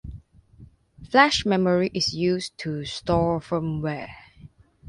Flash 1.11 1.45
memory 1.45 1.91
is 1.93 2.11
used 2.11 2.57
to 2.57 2.83
store 2.85 3.39
firmware. 3.39 4.09